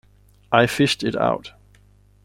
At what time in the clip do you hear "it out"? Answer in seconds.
1.03-1.51